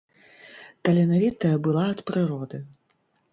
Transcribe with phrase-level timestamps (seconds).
[0.87, 2.63] Таленавітая была ад прыроды.